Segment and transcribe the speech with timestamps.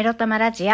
[0.00, 0.68] エロ玉ラジオ。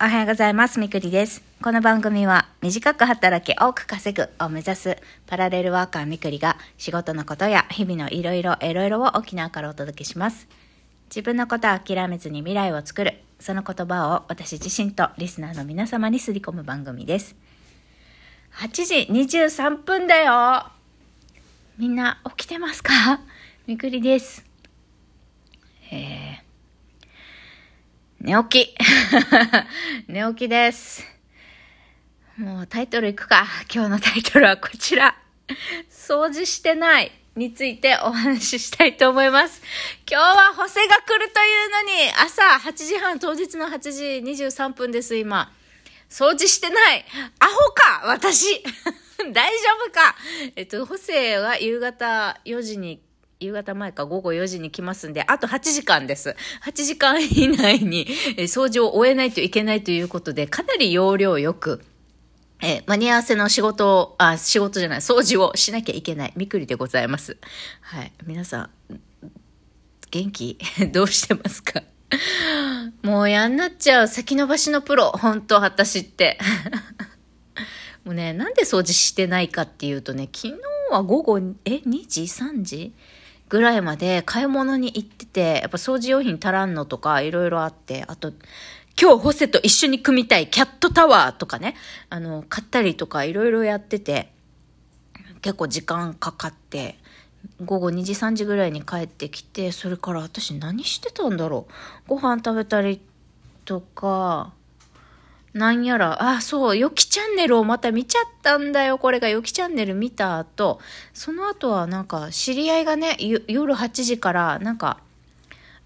[0.00, 0.78] おはようございます。
[0.78, 1.42] みくりです。
[1.60, 4.96] この番組は短く働き多く稼ぐを目指す
[5.26, 10.46] パラレルワーカーみくりが仕事のことや日々のいろいろいろいろを沖縄からお届けします。
[11.06, 13.18] 自分のことを諦めずに未来を作る。
[13.40, 17.34] その言葉を私自身とリスナーの皆様にすり込む番組です。
[18.54, 20.70] 8時23分だよ
[21.76, 22.92] みんな起きてますか？
[23.66, 24.44] みくりです。
[25.90, 26.49] えー、
[28.20, 28.74] 寝起き。
[30.06, 31.02] 寝起きです。
[32.36, 33.46] もうタイトルいくか。
[33.72, 35.16] 今日のタイトルはこちら。
[35.90, 39.62] 掃除してないについてお話ししたいと思います。
[40.06, 44.04] 今日は補正が来るというのに、朝8時半、当日の8時
[44.44, 45.50] 23分です、今。
[46.10, 47.06] 掃除してない
[47.38, 48.62] アホか私
[49.32, 50.14] 大丈夫か
[50.56, 53.00] えっと、補正は夕方4時に
[53.40, 56.36] 夕方前か午後4時に来ますんで、あと8時間です。
[56.62, 61.82] 8時間以内にえ掃除を終えないといけないということで、かなり容量よく、
[62.60, 67.38] え間に合わせの仕事を、あ、仕事じゃない、掃除をしなきゃいけない、みくりでございます。
[67.80, 68.12] はい。
[68.26, 69.00] 皆さん、
[70.10, 70.58] 元気？
[70.92, 71.82] どうしてますか？
[73.02, 76.38] もうやんなっちゃう先延ばしのプロ、本当私って。
[78.04, 80.54] もうね、なんで掃除してないかっていうとね、昨日
[80.90, 82.92] は午後、え、2時 ?3 時？
[83.50, 88.32] ぐらいまで買い物に行ってて、やっぱ掃除用品足らんのとかいろいろあって、あと、
[89.00, 91.74] 今日ホセと一緒に組みたいキャットタワーとかね、
[92.10, 94.32] あの、買ったりとかいろいろやってて、
[95.42, 96.96] 結構時間かかって、
[97.64, 101.72] 午後2時3時ぐらいに帰ってきて、それから私何してたんだろう。
[102.08, 103.00] ご飯食べたり
[103.64, 104.52] とか、
[105.52, 108.98] なんやら、あ、そう、よきチャンネルをまた見ちゃったんだよ。
[108.98, 110.80] これがよきチャンネル見た後、
[111.12, 113.16] その後はなんか知り合いがね、
[113.48, 114.98] 夜8時からなんか、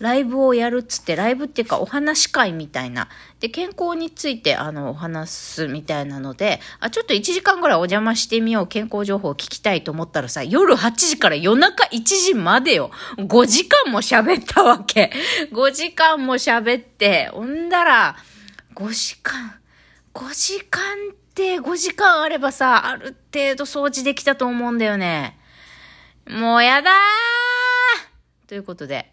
[0.01, 3.09] ライブをやるっつって、ライブっていうかお話会みたいな。
[3.41, 8.67] で、健康についてあの、お話すみたいなので、あ、ちょっと1時間ぐらいお邪魔してみよう。
[8.67, 12.91] 健康情報を聞きたいと思ったらさ、夜8時から夜中1時までよ。
[13.17, 15.11] 5時間も喋ったわけ。
[15.53, 18.17] 5時間も喋って、ほんだら、
[18.75, 19.55] 5時間、
[20.15, 20.81] 5時間
[21.13, 25.37] って5時間あればさ、ある程度掃除できたと思うんだよね。
[26.29, 28.49] もうやだー！
[28.49, 29.11] ということで。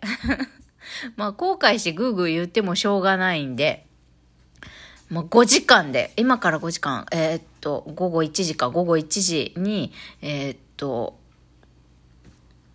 [1.17, 3.87] まあ、後悔してグーグー言ってもしょうがないんで、
[5.09, 9.91] まあ、5時間で、今から5時間、えーっと、午後1時か、午後1時に、
[10.21, 11.19] えーっと、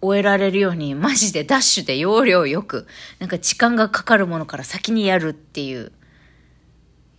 [0.01, 2.87] 終えられるように、マジでダッシュで容量よく、
[3.21, 5.93] なんか時間がかかるものから先にやるっていう、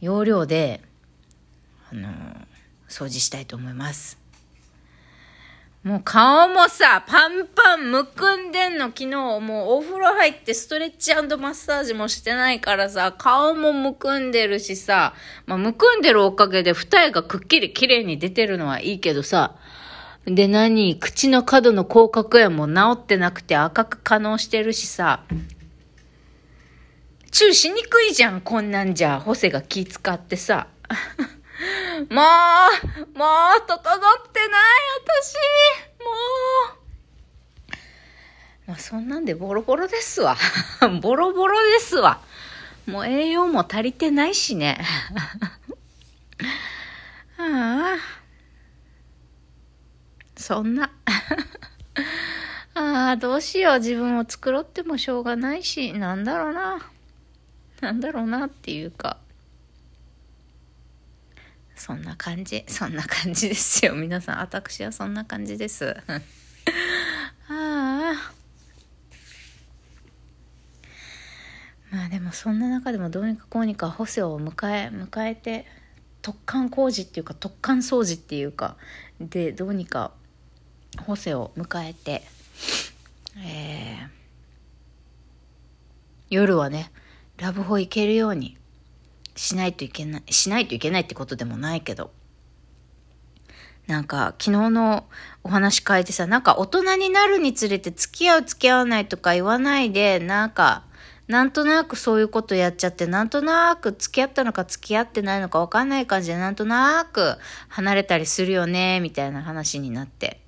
[0.02, 0.87] 要領で、
[1.92, 2.10] あの
[2.90, 4.18] 掃除したいと思います。
[5.84, 9.08] もう顔もさ、パンパンむくんでんの、昨日。
[9.40, 15.14] もうお風呂入ってストレッチマッサージもしてないからさ、顔もむくんでるしさ、
[15.46, 19.56] まあ、むくんでるおかげで二重がくっきり綺麗に出てるのはいいけどさ、
[20.26, 25.24] で何口の角の口角炎も治ってなくて赤く可能してるしさ、
[27.32, 29.22] チューしにくいじゃん、こんなんじゃ。
[29.22, 30.68] ホセが気使ってさ。
[32.10, 33.80] もう、もう、整っ
[34.32, 34.62] てない、
[35.02, 35.34] 私。
[36.00, 36.12] も
[36.74, 36.78] う。
[38.68, 40.38] まあ、そんなんでボロボロですわ。
[41.02, 42.22] ボロボロですわ。
[42.86, 44.78] もう栄養も足りてないしね。
[47.38, 47.98] ああ。
[50.36, 50.92] そんな。
[52.76, 53.80] ああ、どうしよう。
[53.80, 56.92] 自分を繕ってもしょうがないし、なんだろうな。
[57.82, 59.18] なんだろうなっていうか。
[61.78, 62.66] そんな感じ。
[62.68, 63.94] そんな感じですよ。
[63.94, 65.96] 皆さん、私はそんな感じです。
[66.08, 66.20] あ
[67.50, 68.34] あ。
[71.92, 75.66] まあでもそんな中でもどうにかこうにか補正を迎え、迎えて、
[76.22, 78.76] 突貫工事っていうか、突貫掃除っていうか、
[79.22, 80.12] で、どうにか
[81.06, 82.24] 補正を迎えて、
[83.38, 84.10] えー、
[86.30, 86.92] 夜はね、
[87.38, 88.57] ラブホ行けるように
[89.38, 92.12] しないといけない、しないといけないってことでもないけど、
[93.88, 95.06] なんか昨日の
[95.44, 100.84] お話変えてさ、なんか大人になるにつれて付き合う付き合わないとか言わないで、なんか、
[101.28, 107.38] なんとなくそういうことやっちゃって、なんとなく付き合ったのか付き合ってないのかわかんない感じで、なんとなく
[107.70, 110.42] 離れたりするよね、みたいな話になって。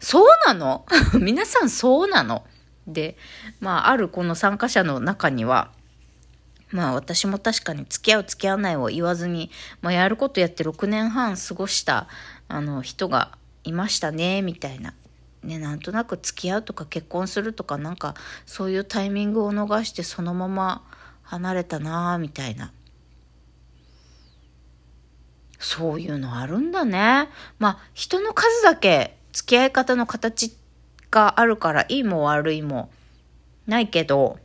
[0.00, 0.86] そうなの？
[1.20, 2.44] 皆さんそうなの？
[2.86, 3.16] で、
[3.60, 5.70] まあ、あるこの参加者の中には、
[6.70, 9.50] まあ私も確かに付き合う付き合わないを言わずに、
[9.82, 12.08] まあやることやって6年半過ごした
[12.48, 14.94] あの人がいましたね、みたいな。
[15.42, 18.14] ね、なんとなく付き合うとか結婚するとかなんか
[18.44, 20.84] そういうタイミングを逃してそのまま
[21.22, 22.72] 離れたなぁ、みたいな。
[25.60, 27.28] そういうのあるんだね。
[27.58, 30.56] まあ、人の数だけ付き合い方の形
[31.10, 32.90] があるから、いいも悪いも
[33.66, 34.38] ないけど、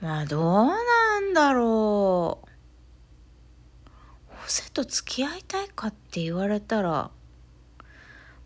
[0.00, 2.48] まあ、どうなんだろう。
[4.28, 7.10] ホセと付き合いたいかって言われたら、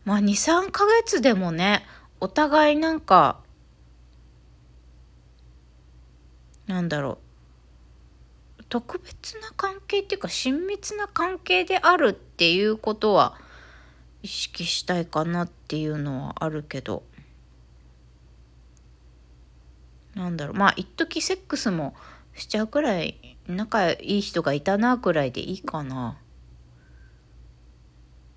[0.05, 1.87] まあ、2、3ヶ月でもね、
[2.21, 3.41] お互いなんか、
[6.67, 7.19] なんだろ
[8.59, 8.65] う。
[8.69, 13.37] 特別な関係っていうか親密な関係であるっていうことは
[14.23, 17.05] 意識したいかなっていうのはあるけど
[20.15, 20.55] なんだろう。
[20.55, 21.95] まあ一時セックスも
[22.35, 26.17] しちゃうくらい仲いい人がいたなくらいでいいかな。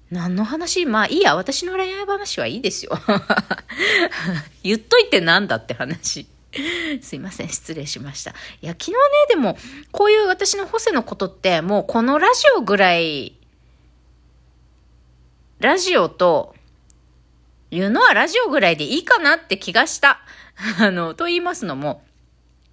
[0.10, 0.86] 何の話？
[0.86, 1.36] まあいいや。
[1.36, 2.92] 私の恋愛話はいいですよ。
[4.64, 6.28] 言っといてなんだって話。
[7.02, 8.32] すいません、失礼しました。
[8.62, 8.98] いや、昨日ね、
[9.30, 9.58] でも、
[9.92, 13.36] こういう私のホセのことって、もうこのラジオぐらい、
[15.60, 16.56] ラジオと、
[17.72, 20.20] 言うのはラジオぐらいでいいかなって気がした。
[20.80, 22.04] あの、と言いますのも、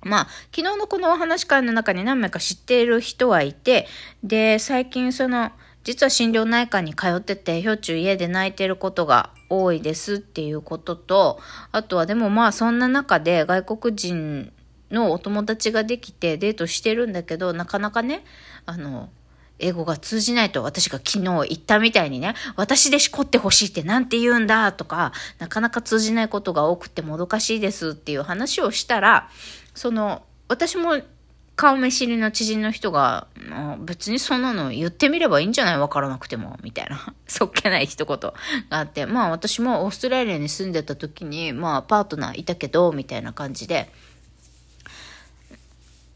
[0.03, 3.89] まあ、昨日のこのお話会の中に何名か知っている人はいて、
[4.23, 5.53] で、最近その、
[5.83, 11.41] 実は心療内科に通ってて、ひょっちゅう家で泣いてることが多いですっていうことと、
[11.73, 14.53] あとはでもまあそんな中で外国人
[14.91, 18.25] のお友達ができてデートしてるんだけど、なかなかね、
[18.65, 19.11] あの、
[19.59, 29.29] 英語が通じないと私が昨日言ったみたいにね、私でしこってほしいってなんて言うんだとか、なかなか通じないことが多くてもどかしいですっていう話をしたら、
[29.75, 31.01] その、私も
[31.57, 33.29] 顔見知りの知人の人が、
[33.81, 35.79] 別にそんなの言ってみればいいんじゃない？
[35.79, 38.33] わからなくても、みたいな、 そっけない一言が
[38.71, 43.89] あって、まあ私もオーストラリアに住んでた時に、まあパートナーいたけど、みたいな感じで、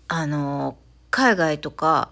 [0.08, 0.76] あの、
[1.10, 2.10] 海外とか、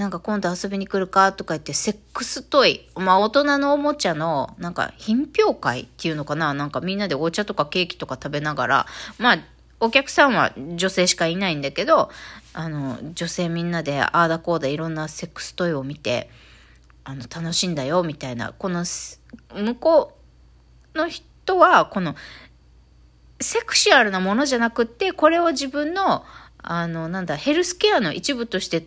[0.00, 8.86] なんか今度遊びに来るかとか言って、セックストイ、まあ大人のおもちゃの、なんか品評会っていうのかななんかみんなでお茶とかケーキとか食べながら、
[9.18, 9.38] まあ
[9.78, 12.10] お客さんは女性しかいないんだけど、
[12.54, 16.30] あの、女性みんなでああだこうだいろんなセックストイを見て、
[17.04, 18.86] あの、楽しんだよ、みたいな、この、
[19.54, 20.16] 向こ
[20.94, 22.16] うの人は、この、
[23.38, 26.24] セクシュアルなものじゃなくって、これを自分の、
[26.56, 28.86] あの、なんだ、ヘルスケアの一部として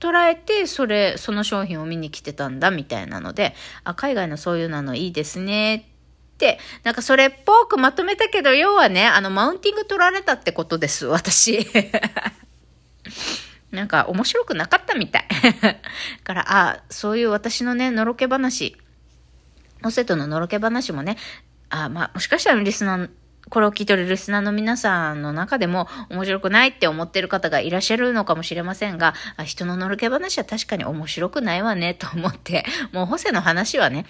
[0.00, 3.54] 捉えて、それ、その商品を見に来てたんだ、みたいなので、
[3.84, 5.82] あ、海外のそういうなのいいですね、、っ
[6.40, 11.66] てなんかそれっぽくまとめたけど、要はね、あの、マウンティング取られたってことです、私。
[13.70, 15.28] なんか面白くなかったみたい。
[15.60, 15.76] だ
[16.24, 18.76] から、あ、そういう私のね、のろけ話、
[19.84, 21.18] オセとののろけ話もね、
[21.68, 23.10] あ、まあ、もしかしたらリスナー、
[23.50, 29.14] これを聞いてるリスナーの皆さんの中でも面白くないって思ってる方がいらっしゃるのかもしれませんが、
[29.44, 34.06] 人ののろけ話は確かに面白くないわねと思って、 もうホセの話はね、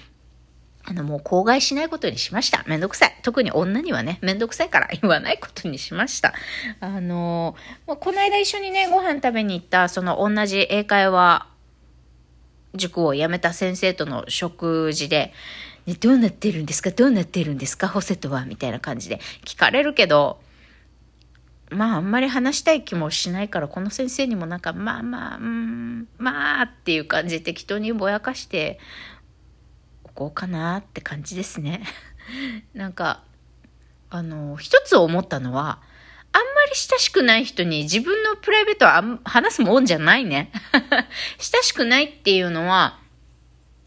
[0.84, 2.64] あの、もう口外しないことにしました。
[2.66, 3.16] めんどくさい。
[3.22, 6.34] 特に女にはね、めんどくさいから言わないことにしました。
[6.80, 7.56] あの、
[7.86, 11.46] まあこの間一緒にね、ご飯食べに行った、その同じ英会話
[12.74, 15.32] 塾を辞めた先生との食事で、
[15.86, 16.90] ね、どうなってるんですか？
[16.90, 17.88] どうなってるんですか？
[17.88, 20.40] ホセとはみたいな感じで聞かれるけど、
[21.70, 28.78] まああんまり話したい気もしないから、この先生にもなんか、まあまあ、うん、まあっていう感じで適当にぼやかして
[30.04, 31.82] おこうかなって感じですね。
[32.74, 33.22] なんか、
[34.10, 35.80] あの、一つ思ったのは、
[36.32, 40.52] あんまり親しくない人に自分のプライベートは話すもんじゃないね。
[41.38, 42.99] 親しくないっていうのは、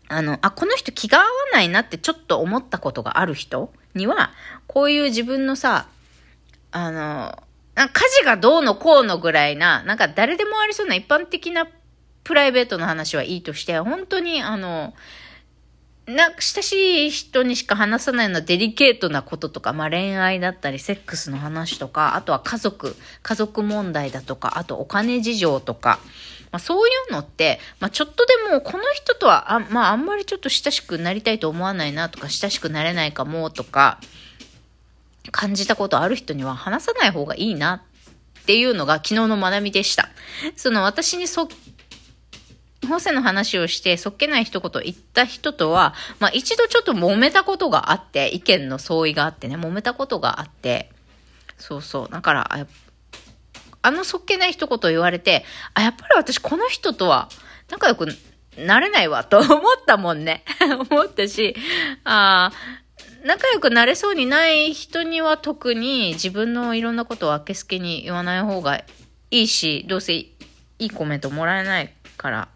[0.08, 4.32] あの、あ、この人気が合わないなってちょっと思ったことがある人には、
[4.68, 5.88] こういう自分のさ、
[6.72, 7.44] あの、
[7.76, 7.88] 家
[8.20, 11.68] 事がどうのこうのぐらいな、なんか誰でもありそうな一般的な
[12.24, 14.94] プライベートの話はいいとして、本当にあの、
[16.06, 26.00] な、親しい人にしか話さないようなデリケートなこととか、まあ恋愛だったり、セックスの話とか、あとは家族、家族問題だとか、あとお金事情とか、
[26.54, 34.00] まあそういうのって、まあちょっとでもこの人とは、あまああんまりちょっと親しくなりたいと思わないなとか、親しくなれないかもとか、
[35.32, 37.84] 感じたことある人には話さない方がいいな
[38.42, 40.10] っていうのが昨日の学びでした。
[40.56, 41.48] その私にそっ
[42.88, 50.92] ホセの話をしてそっけない一言言った人とは、まあ一度ちょっと揉めたことがあって、意見の相違があってね、揉めたことがあって、
[51.58, 52.10] そうそう。
[52.12, 52.68] だから、あ
[53.84, 57.30] あのそっけない一言言われて、あ、やっぱり私この人とは
[57.70, 58.08] 仲良く
[58.58, 60.44] なれないわと思ったもんね。
[60.90, 61.56] 思ったし、
[62.04, 62.52] あ
[63.24, 68.84] 仲良くなれそうにない人には特に自分のいろんなことをあけすけに言わない方が
[69.32, 70.36] いいし、どうせい
[70.80, 72.50] いコメントもらえないから。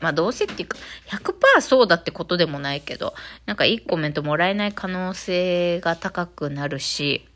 [0.00, 0.76] まあどうせっていうか、
[1.08, 3.14] 100%そうだってことでもないけど、
[3.46, 7.26] なんかいいコメントもらえない可能性が高くなるし、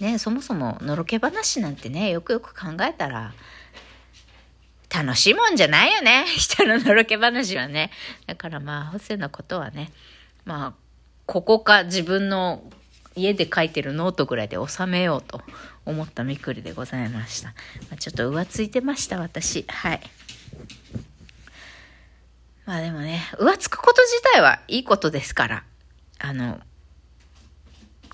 [0.00, 3.32] ね、そもそものろけ話なんてね、よくよく考えたら、
[4.92, 6.24] 楽しいもんじゃないよね。
[6.36, 7.90] 人ののろけ話はね。
[8.26, 9.92] だからまあ、ホセのことはね、
[10.44, 10.74] まあ、
[11.26, 12.64] ここか自分の
[13.14, 15.42] 家で書いてるノートぐらいで収めようと
[15.86, 17.48] 思ったみくりでございました。
[17.48, 17.54] ま
[17.92, 19.64] あ、ちょっと浮ついてました、私。
[19.68, 20.00] はい。
[22.66, 25.64] まあでもね、浮つくこと自体はいいことですから、
[26.18, 26.60] あの、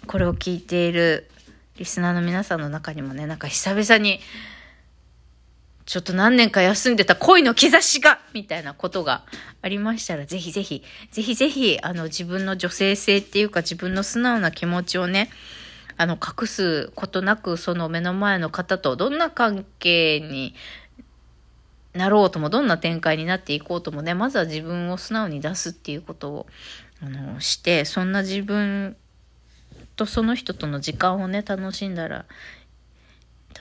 [0.07, 1.31] これを聞いている
[1.79, 4.21] リスナーの皆さんの中にもね、なんか久々に、
[5.85, 9.25] ちょっと何年か休んでた恋の兆しがみたいなことが
[9.63, 15.31] ありましたら、ぜひぜひ、ぜひぜひ、あの、自分の女性性っていうか、自分の素直な気持ちをね、
[15.97, 20.55] あの、隠すことなく、その目の前の方とどんな関係に
[21.93, 26.47] なろうとも、どんな展開になっていこうともね、まずは自分を素直に出すっていうことを、
[27.01, 28.97] あの、して、そんな自分
[29.97, 32.27] とその人との時間をね、楽しんだら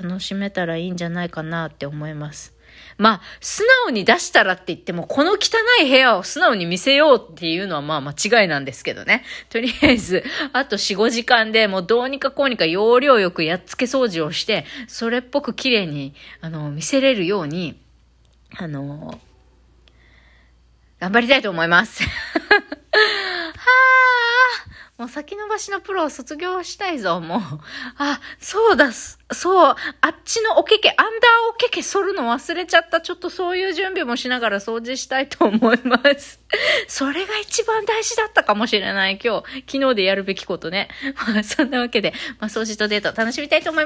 [0.02, 2.54] 楽しめたらいいんじゃないかなって思います。
[2.98, 5.38] まあ、素直に出したらって言っても、この汚
[5.82, 9.24] い部屋を素直に見せようっていうのはまあ間違いなんですけどね。
[9.50, 17.80] とりあえず、あと4、5時間でもうどうにかこうにか容量よくやっつけ掃除をして、それっぽく綺麗に、あの、見せれるように、
[18.58, 19.20] あの、
[21.00, 22.04] 頑張りたいと思います。
[24.98, 27.40] もう先延ばしのプロを卒業したいぞ、もう。
[28.00, 31.06] あ、そうだ、そう、あっちのおけけ、アンダー
[31.52, 33.02] おけけ剃るの忘れちゃった。
[33.02, 36.40] ちょっとそういう準備もしながら掃除したいと思います。
[36.88, 39.64] それが一番大事だったかもしれない、今日。
[39.70, 40.88] 昨日でやるべきことね。
[41.28, 43.84] まあ、そんなわけで、まあ、掃除とデート楽しみたいと思います。